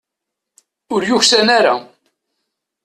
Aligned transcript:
Ur 0.93 1.01
yuksan 1.09 1.47
ara. 1.57 1.75